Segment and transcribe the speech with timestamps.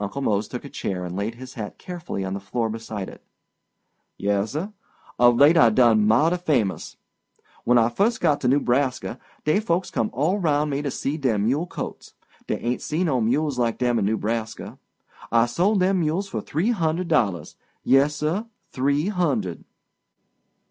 [0.00, 3.22] Uncle Mose took a chair and laid his hat carefully on the floor beside it.
[4.16, 4.72] "Yessir;
[5.18, 6.96] of late I done mouty famous.
[7.64, 11.44] When I first got to Newbraska, dey folks come all roun' me to see dem
[11.44, 12.14] mule colts.
[12.46, 14.78] Dey ain't see no mules like dem in Newbraska.
[15.30, 17.56] I sold dem mules for three hundred dollars.
[17.84, 19.66] Yessir—three hundred.